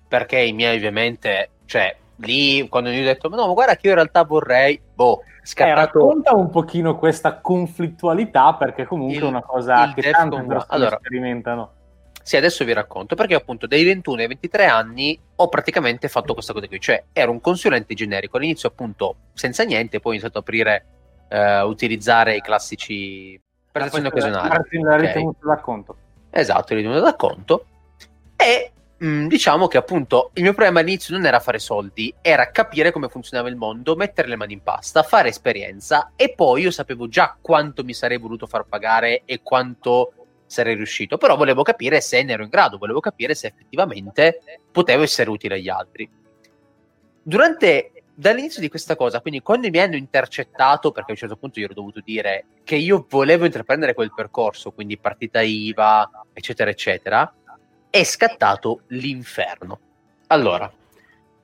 [0.08, 3.88] perché i miei ovviamente, cioè lì quando gli ho detto ma no ma guarda che
[3.88, 9.24] io in realtà vorrei boh scattato eh, racconta un pochino questa conflittualità perché comunque il,
[9.24, 11.72] è una cosa che persone allora, sperimentano
[12.26, 16.54] sì, adesso vi racconto, perché appunto dai 21 ai 23 anni ho praticamente fatto questa
[16.54, 20.42] cosa qui, cioè ero un consulente generico, all'inizio appunto senza niente, poi ho iniziato a
[20.42, 20.86] aprire,
[21.28, 23.40] eh, utilizzare i classici
[23.72, 24.50] prestazioni occasionali.
[24.50, 25.06] La okay.
[25.06, 25.98] ritenuta da conto.
[26.32, 27.66] Esatto, il ritenuta da conto.
[28.36, 28.72] E
[29.04, 33.10] mm, diciamo che appunto il mio problema all'inizio non era fare soldi, era capire come
[33.10, 37.38] funzionava il mondo, mettere le mani in pasta, fare esperienza e poi io sapevo già
[37.40, 40.14] quanto mi sarei voluto far pagare e quanto
[40.46, 45.04] sarei riuscito, però volevo capire se ne ero in grado, volevo capire se effettivamente potevo
[45.04, 46.10] essere utile agli altri.
[47.22, 51.60] Durante dall'inizio di questa cosa, quindi quando mi hanno intercettato, perché a un certo punto
[51.60, 57.34] io ero dovuto dire che io volevo intraprendere quel percorso, quindi partita IVA, eccetera, eccetera,
[57.96, 59.80] è scattato l'inferno.
[60.28, 60.70] Allora,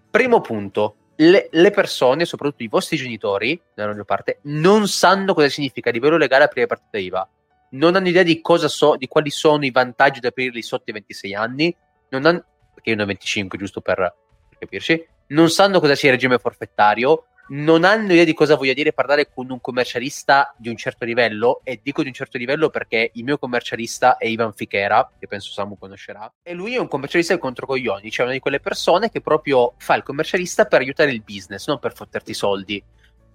[0.10, 5.48] primo punto, le, le persone, soprattutto i vostri genitori, nella maggior parte, non sanno cosa
[5.48, 7.30] significa a livello legale aprire partita IVA.
[7.70, 11.34] Non hanno idea di so, di quali sono i vantaggi di aprirli sotto i 26
[11.34, 11.74] anni,
[12.10, 14.14] non hanno, perché io ne ho 25 giusto per
[14.60, 18.94] capirci, non sanno cosa sia il regime forfettario, non hanno idea di cosa voglia dire
[18.94, 23.12] parlare con un commercialista di un certo livello, e dico di un certo livello perché
[23.14, 27.38] il mio commercialista è Ivan Fichera, che penso Samu conoscerà, e lui è un commercialista
[27.38, 31.24] contro coglioni, cioè una di quelle persone che proprio fa il commercialista per aiutare il
[31.24, 32.82] business, non per fotterti soldi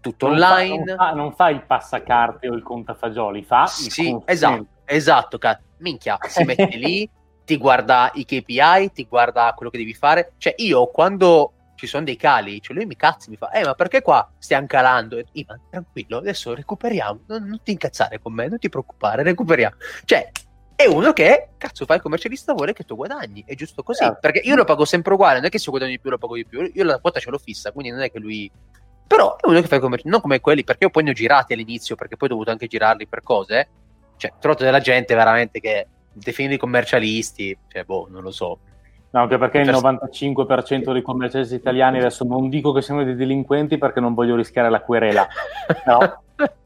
[0.01, 0.79] tutto non online.
[0.79, 5.39] Fa, non, fa, non, fa, il passacarte o il contafagioli, fa sì, il esatto, esatto,
[5.39, 7.09] cat- minchia, si mette lì,
[7.45, 10.33] ti guarda i KPI, ti guarda quello che devi fare.
[10.39, 13.75] Cioè, io quando ci sono dei cali, cioè lui mi cazzi, mi fa, eh, ma
[13.75, 15.19] perché qua stiamo calando?
[15.19, 19.77] E ma tranquillo, adesso recuperiamo, non, non, ti incazzare con me, non ti preoccupare, recuperiamo.
[20.05, 20.31] Cioè,
[20.75, 24.19] è uno che, cazzo, fa il commercialista, vuole che tu guadagni, è giusto così, certo.
[24.21, 26.35] perché io lo pago sempre uguale, non è che se guadagno di più lo pago
[26.35, 28.51] di più, io la quota ce l'ho fissa, quindi non è che lui
[29.07, 31.53] però è uno che fa come, non come quelli, perché io poi ne ho girati
[31.53, 33.69] all'inizio, perché poi ho dovuto anche girarli per cose.
[34.17, 38.59] Cioè, ho trovato della gente veramente che definiti commercialisti, cioè, boh, non lo so.
[39.11, 43.79] No, anche perché il 95% dei commercialisti italiani adesso non dico che siano dei delinquenti
[43.79, 45.27] perché non voglio rischiare la querela.
[45.87, 46.23] No.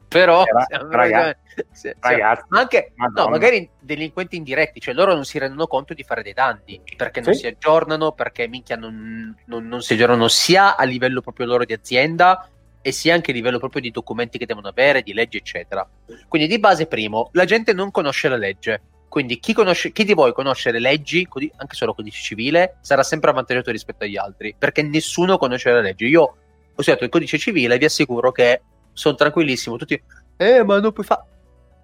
[0.09, 5.95] però ragazzi, ragazzi, ragazzi anche no, magari delinquenti indiretti, cioè loro non si rendono conto
[5.95, 7.41] di fare dei danni perché non sì.
[7.41, 11.73] si aggiornano, perché minchia non, non, non, si aggiornano sia a livello proprio loro di
[11.73, 12.49] azienda
[12.83, 15.87] e sia anche a livello proprio di documenti che devono avere, di leggi, eccetera.
[16.29, 18.81] Quindi di base, primo, la gente non conosce la legge.
[19.11, 23.31] Quindi chi, conosce, chi di voi conosce le leggi, anche solo codice civile, sarà sempre
[23.31, 26.07] avvantaggiato rispetto agli altri, perché nessuno conosce la legge.
[26.07, 26.37] Io ho
[26.75, 29.77] studiato il codice civile e vi assicuro che sono tranquillissimo.
[29.77, 30.01] Tutti,
[30.37, 31.25] eh, ma non puoi fare.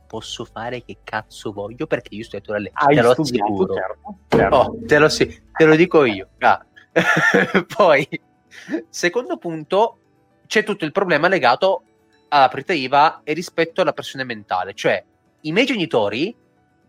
[0.06, 3.74] posso fare che cazzo voglio perché io sto alle Hai te lo studiato, assicuro.
[3.74, 4.56] certo, certo.
[4.56, 6.28] Oh, te, lo, sì, te lo dico io.
[6.38, 6.64] Ah.
[7.76, 8.08] Poi,
[8.88, 9.98] secondo punto,
[10.46, 11.82] c'è tutto il problema legato
[12.28, 14.74] alla partita IVA e rispetto alla pressione mentale.
[14.74, 15.04] Cioè,
[15.40, 16.44] i miei genitori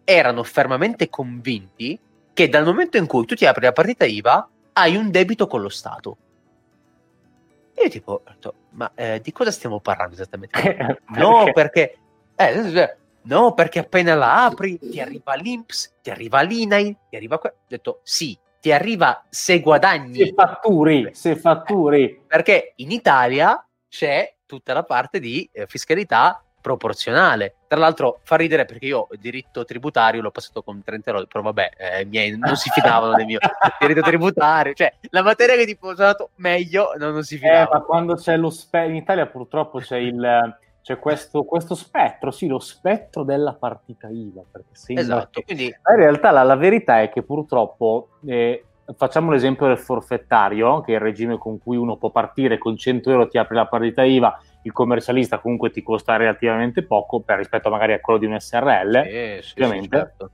[0.09, 1.99] erano fermamente convinti
[2.31, 5.61] che dal momento in cui tu ti apri la partita IVA hai un debito con
[5.61, 6.17] lo Stato.
[7.73, 8.23] E io tipo,
[8.69, 10.99] ma eh, di cosa stiamo parlando esattamente?
[11.17, 11.97] no, perché...
[12.35, 17.37] Eh, no, perché appena la apri ti arriva l'Inps, ti arriva l'INAI, ti arriva...
[17.37, 17.49] Que-.
[17.49, 20.15] Ho detto, sì, ti arriva se guadagni.
[20.15, 22.23] Se fatturi, se fatturi.
[22.25, 27.55] Perché in Italia c'è tutta la parte di eh, fiscalità proporzionale.
[27.67, 31.43] Tra l'altro fa ridere perché io il diritto tributario l'ho passato con 30 euro, però
[31.43, 33.39] vabbè, eh, miei non si fidavano del mio
[33.79, 37.69] diritto tributario, cioè la materia che ti ho usato meglio non, non si fidava.
[37.69, 40.55] Eh, ma quando c'è lo spettro, in Italia purtroppo c'è il
[40.87, 44.41] c'è questo, questo, spettro, sì, lo spettro della partita IVA.
[44.85, 45.43] esatto, che...
[45.43, 45.65] quindi...
[45.65, 48.63] In realtà la, la, verità è che purtroppo, eh,
[48.95, 53.09] facciamo l'esempio del forfettario, che è il regime con cui uno può partire con 100
[53.09, 57.69] euro, ti apre la partita IVA, il commercialista comunque ti costa relativamente poco per rispetto
[57.69, 59.97] magari a quello di un SRL, sì, ovviamente.
[59.97, 60.31] Sì, certo.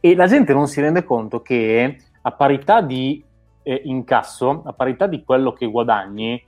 [0.00, 3.24] E la gente non si rende conto che a parità di
[3.62, 6.44] eh, incasso, a parità di quello che guadagni,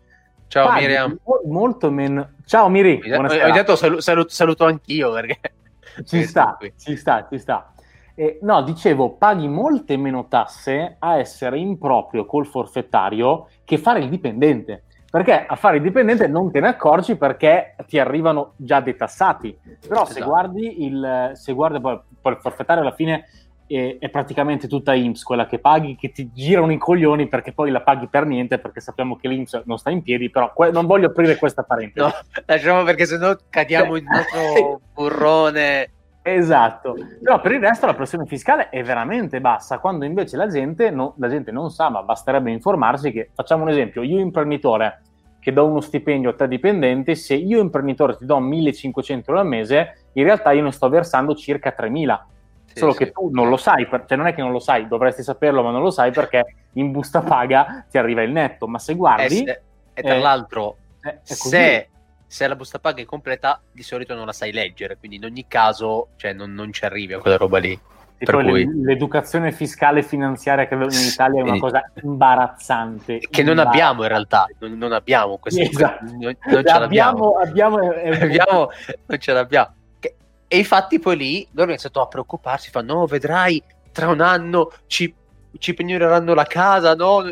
[0.46, 1.16] Ciao Miriam.
[1.46, 2.32] Molto meno...
[2.44, 5.38] Ciao Miri, Ho detto saluto, saluto, saluto anch'io perché...
[6.04, 7.72] Ci sta, ci sta, ci sta.
[8.14, 13.98] Eh, no, dicevo, paghi molte meno tasse a essere in proprio col forfettario che fare
[13.98, 14.84] il dipendente.
[15.10, 19.58] Perché a fare il dipendente non te ne accorgi perché ti arrivano già detassati.
[19.86, 20.12] Però esatto.
[20.12, 23.24] se guardi il, se guardi poi, poi il forfettario alla fine
[23.66, 27.70] è, è, praticamente tutta IMSS quella che paghi, che ti girano i coglioni perché poi
[27.70, 30.86] la paghi per niente perché sappiamo che l'IMSS non sta in piedi, però que- non
[30.86, 32.06] voglio aprire questa parentesi.
[32.06, 32.12] No,
[32.46, 35.90] lasciamo perché sennò cadiamo in un altro burrone.
[36.22, 40.90] Esatto, però per il resto la pressione fiscale è veramente bassa, quando invece la gente,
[40.90, 45.02] no, la gente non sa, ma basterebbe informarsi che, facciamo un esempio, io imprenditore
[45.40, 49.48] che do uno stipendio a te dipendente, se io imprenditore ti do 1500 euro al
[49.48, 52.26] mese, in realtà io ne sto versando circa 3000.
[52.66, 52.98] Sì, Solo sì.
[52.98, 55.70] che tu non lo sai, cioè non è che non lo sai, dovresti saperlo, ma
[55.70, 58.68] non lo sai perché in busta paga ti arriva il netto.
[58.68, 59.42] Ma se guardi.
[59.42, 59.60] Eh,
[59.94, 61.88] e tra eh, l'altro, eh, se
[62.30, 65.46] se la busta paga è completa, di solito non la sai leggere, quindi in ogni
[65.48, 67.76] caso cioè, non, non ci arrivi a quella roba lì.
[68.16, 68.70] Per cui...
[68.84, 73.18] l'educazione fiscale e finanziaria che in Italia è una cosa imbarazzante.
[73.18, 76.04] Che non abbiamo in realtà, non, non abbiamo questa esatto.
[76.04, 77.38] non, non ce l'abbiamo.
[77.38, 78.68] Abbiamo, abbiamo,
[79.06, 79.74] non ce l'abbiamo.
[79.98, 84.70] E infatti poi lì loro hanno iniziato a preoccuparsi, fanno, no, vedrai, tra un anno
[84.86, 85.12] ci
[85.58, 87.24] ci pignoreranno la casa, no?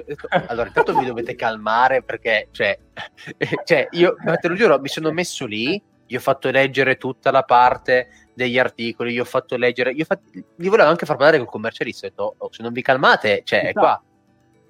[0.48, 2.78] Allora, intanto vi dovete calmare perché, cioè,
[3.64, 7.42] cioè io te lo giuro, mi sono messo lì, gli ho fatto leggere tutta la
[7.42, 11.38] parte degli articoli, gli ho fatto leggere, gli, ho fatto, gli volevo anche far parlare
[11.38, 14.00] col commercialista, ho detto, oh, se non vi calmate, cioè, è qua.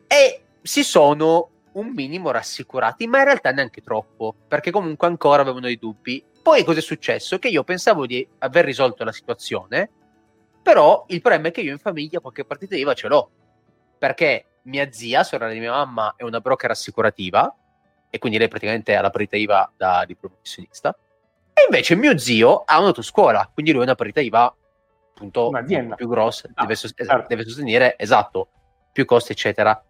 [0.06, 5.66] E si sono un minimo rassicurati, ma in realtà neanche troppo, perché comunque ancora avevano
[5.66, 6.24] dei dubbi.
[6.42, 7.38] Poi cosa è successo?
[7.38, 9.90] Che io pensavo di aver risolto la situazione,
[10.68, 13.31] però il problema è che io in famiglia qualche partita IVA ce l'ho.
[13.96, 17.50] Perché mia zia, sorella di mia mamma, è una broker assicurativa
[18.11, 20.94] e quindi lei praticamente ha la partita IVA da di professionista.
[21.54, 24.54] E invece mio zio ha un'autoscuola, quindi lui è una partita IVA
[25.14, 25.50] appunto
[25.96, 27.26] più grossa, ah, deve, sost- certo.
[27.28, 28.48] deve sostenere, esatto,
[28.92, 29.83] più costi, eccetera.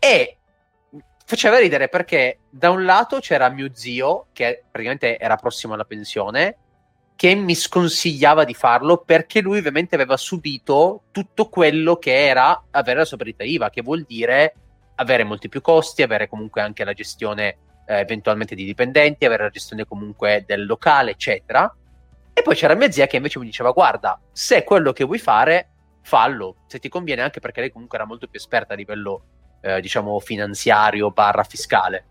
[0.00, 0.38] E
[1.24, 6.56] faceva ridere perché da un lato c'era mio zio, che praticamente era prossimo alla pensione,
[7.16, 12.98] che mi sconsigliava di farlo perché lui ovviamente aveva subito tutto quello che era avere
[12.98, 14.54] la partita IVA, che vuol dire
[14.96, 19.50] avere molti più costi, avere comunque anche la gestione eh, eventualmente di dipendenti, avere la
[19.50, 21.74] gestione comunque del locale, eccetera.
[22.34, 25.18] E poi c'era mia zia che invece mi diceva: Guarda, se è quello che vuoi
[25.18, 25.70] fare,
[26.02, 26.56] fallo.
[26.66, 29.22] Se ti conviene, anche perché lei comunque era molto più esperta a livello,
[29.62, 32.04] eh, diciamo, finanziario barra fiscale.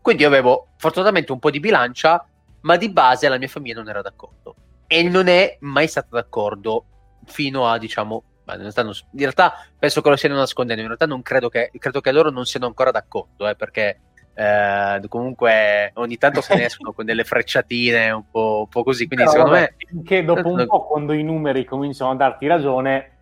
[0.00, 2.24] Quindi io avevo fortunatamente un po' di bilancia
[2.62, 4.54] ma di base la mia famiglia non era d'accordo
[4.86, 6.84] e non è mai stata d'accordo
[7.24, 11.06] fino a diciamo in realtà, non, in realtà penso che lo stiano nascondendo in realtà
[11.06, 14.00] non credo che, credo che loro non siano ancora d'accordo eh, perché
[14.34, 19.06] eh, comunque ogni tanto se ne escono con delle frecciatine un po', un po così
[19.06, 22.46] quindi Però, secondo vabbè, me che dopo un po' quando i numeri cominciano a darti
[22.46, 23.12] ragione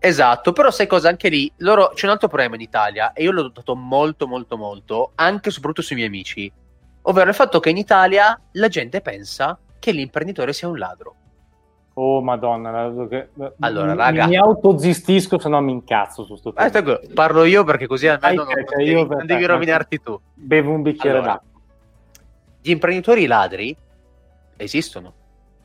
[0.00, 1.08] Esatto, però sai cosa?
[1.08, 4.56] Anche lì loro c'è un altro problema in Italia e io l'ho notato molto, molto,
[4.56, 6.52] molto, anche e soprattutto sui miei amici
[7.08, 11.14] ovvero il fatto che in Italia la gente pensa che l'imprenditore sia un ladro.
[11.94, 13.30] Oh madonna, che...
[13.58, 16.70] allora raga, mi autozistisco se no mi incazzo su sto tema.
[16.70, 20.20] Eh, parlo io perché così almeno non, non, devi, non devi rovinarti tu.
[20.32, 21.60] Bevo un bicchiere allora, d'acqua.
[22.60, 23.76] Gli imprenditori ladri
[24.56, 25.12] esistono.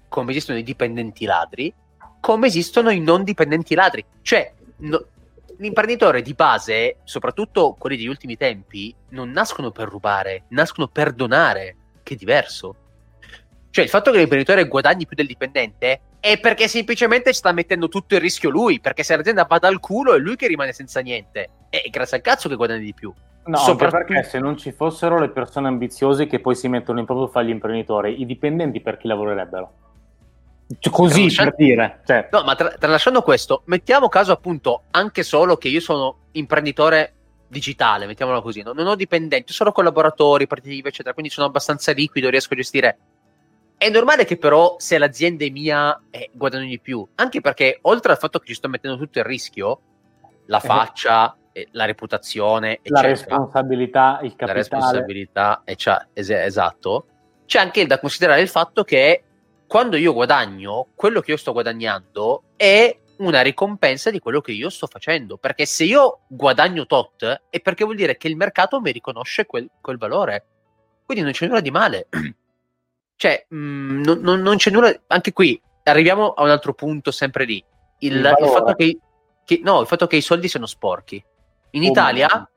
[0.07, 1.73] come esistono i dipendenti ladri,
[2.19, 4.03] come esistono i non dipendenti ladri.
[4.21, 5.05] Cioè, no,
[5.63, 11.77] l'imprenditore di base, soprattutto quelli degli ultimi tempi, non nascono per rubare, nascono per donare,
[12.03, 12.75] che è diverso.
[13.69, 18.15] Cioè, il fatto che l'imprenditore guadagni più del dipendente è perché semplicemente sta mettendo tutto
[18.15, 21.49] il rischio lui, perché se l'azienda va dal culo è lui che rimane senza niente.
[21.69, 23.13] E grazie al cazzo che guadagni di più.
[23.45, 24.05] No, Soprattutto...
[24.05, 27.45] perché se non ci fossero le persone ambiziose che poi si mettono in proprio fare
[27.45, 29.73] gli imprenditori, i dipendenti per chi lavorerebbero?
[30.79, 32.01] Cioè, così per dire.
[32.05, 32.29] Cioè.
[32.31, 37.13] No, ma tra- tralasciando questo, mettiamo caso appunto anche solo che io sono imprenditore
[37.47, 38.73] digitale, mettiamolo così, no?
[38.73, 42.97] non ho dipendenti, solo collaboratori, partiti eccetera, quindi sono abbastanza liquido, riesco a gestire.
[43.77, 48.13] È normale che però se l'azienda è mia eh, guadagno di più, anche perché oltre
[48.13, 49.79] al fatto che ci sto mettendo tutto il rischio,
[50.47, 50.61] la eh.
[50.61, 51.67] faccia, eh.
[51.71, 54.47] la reputazione, la responsabilità, il capitale.
[54.47, 57.05] La responsabilità, es- esatto.
[57.45, 59.23] C'è anche da considerare il fatto che
[59.73, 64.69] quando io guadagno, quello che io sto guadagnando è una ricompensa di quello che io
[64.69, 65.37] sto facendo.
[65.37, 69.67] Perché se io guadagno tot, è perché vuol dire che il mercato mi riconosce quel,
[69.81, 70.45] quel valore.
[71.03, 72.07] Quindi non c'è nulla di male.
[73.17, 74.93] cioè, mh, mm, non, non, non, c'è nulla.
[75.07, 77.65] Anche qui arriviamo a un altro punto, sempre lì.
[77.97, 78.99] Il, il, il, fatto, che,
[79.43, 81.15] che, no, il fatto che i soldi siano sporchi.
[81.71, 82.49] In oh Italia, mio.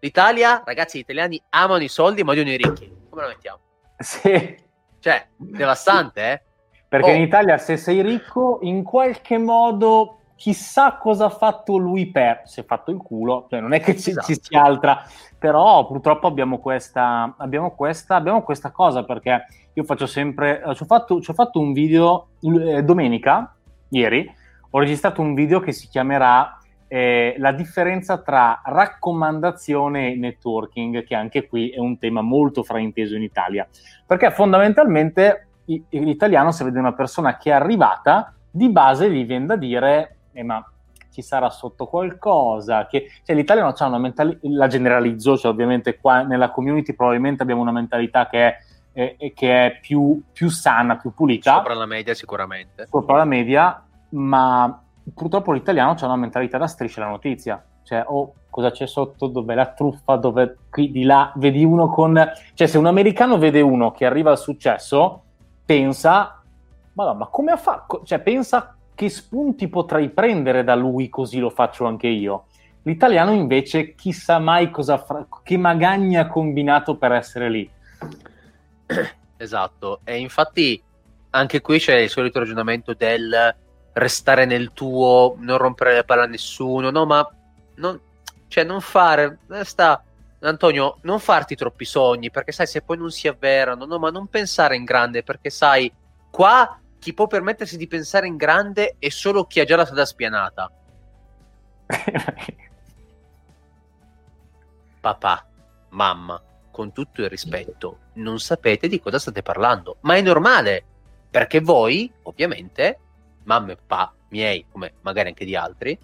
[0.00, 2.90] l'Italia, ragazzi, gli italiani amano i soldi ma odiano i ricchi.
[3.10, 3.58] Come lo mettiamo?
[3.98, 4.56] Sì.
[5.00, 6.42] Cioè, devastante, eh?
[6.92, 7.14] Perché oh.
[7.14, 12.60] in Italia se sei ricco, in qualche modo chissà cosa ha fatto lui per, si
[12.60, 14.26] è fatto il culo, cioè non è che ci, esatto.
[14.26, 15.02] ci sia altra,
[15.38, 20.82] però purtroppo abbiamo questa, abbiamo, questa, abbiamo questa cosa perché io faccio sempre, eh, ci
[20.82, 23.56] ho fatto, ci ho fatto un video eh, domenica,
[23.88, 24.30] ieri,
[24.68, 31.14] ho registrato un video che si chiamerà eh, la differenza tra raccomandazione e networking, che
[31.14, 33.66] anche qui è un tema molto frainteso in Italia,
[34.06, 39.56] perché fondamentalmente l'italiano se vede una persona che è arrivata, di base gli viene da
[39.56, 40.64] dire, eh, ma
[41.10, 46.22] ci sarà sotto qualcosa, che cioè, l'italiano ha una mentalità, la generalizzo, cioè ovviamente qua
[46.22, 48.56] nella community probabilmente abbiamo una mentalità che
[48.92, 51.56] è, è, che è più, più, sana, più pulita.
[51.56, 52.86] Sopra la media sicuramente.
[52.86, 54.82] Sopra la media, ma
[55.14, 57.62] purtroppo l'italiano ha una mentalità da striscia la notizia.
[57.82, 62.32] Cioè, oh, cosa c'è sotto, dov'è la truffa, dove qui, di là, vedi uno con...
[62.54, 65.22] Cioè, se un americano vede uno che arriva al successo,
[65.64, 66.42] pensa,
[66.94, 68.02] ma, ma come ha fatto?
[68.04, 72.46] Cioè, pensa che spunti potrei prendere da lui così lo faccio anche io.
[72.82, 77.70] L'italiano invece chissà mai cosa fra- che magagna ha combinato per essere lì.
[79.42, 80.80] Esatto, e infatti
[81.30, 83.52] anche qui c'è il solito ragionamento del
[83.94, 87.28] restare nel tuo, non rompere le palle a nessuno, no, ma
[87.76, 87.98] non,
[88.46, 90.00] cioè non fare, sta,
[90.48, 94.26] Antonio, non farti troppi sogni, perché sai, se poi non si avverano, no, ma non
[94.26, 95.92] pensare in grande, perché sai,
[96.30, 100.04] qua chi può permettersi di pensare in grande è solo chi ha già la strada
[100.04, 100.70] spianata.
[105.00, 105.46] Papà,
[105.90, 110.84] mamma, con tutto il rispetto, non sapete di cosa state parlando, ma è normale,
[111.30, 112.98] perché voi, ovviamente,
[113.44, 115.98] mamma e papà miei, come magari anche di altri,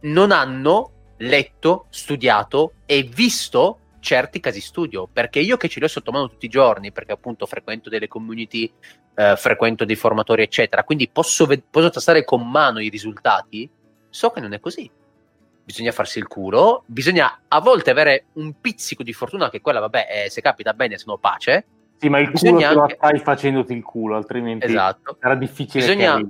[0.00, 0.90] non hanno
[1.26, 6.28] letto, studiato e visto certi casi studio, perché io che ce li ho sotto mano
[6.28, 8.70] tutti i giorni, perché appunto frequento delle community,
[9.14, 13.68] eh, frequento dei formatori, eccetera, quindi posso, ve- posso tastare con mano i risultati,
[14.10, 14.90] so che non è così.
[15.64, 20.24] Bisogna farsi il culo, bisogna a volte avere un pizzico di fortuna, che quella, vabbè,
[20.26, 21.66] eh, se capita bene, se no pace.
[21.96, 22.96] Sì, ma il bisogna culo anche...
[23.00, 25.16] lo stai facendoti il culo, altrimenti esatto.
[25.18, 26.20] sarà difficile bisogna,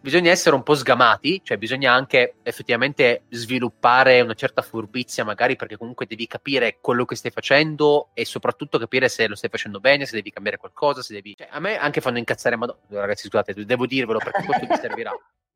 [0.00, 5.76] bisogna essere un po' sgamati, cioè bisogna anche effettivamente sviluppare una certa furbizia, magari perché
[5.76, 10.06] comunque devi capire quello che stai facendo e soprattutto capire se lo stai facendo bene,
[10.06, 11.34] se devi cambiare qualcosa, se devi...
[11.36, 14.76] Cioè, a me anche fanno incazzare, ma no, ragazzi scusate, devo dirvelo perché questo mi
[14.76, 15.12] servirà.